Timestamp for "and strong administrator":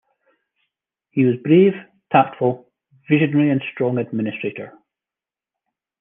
3.51-4.73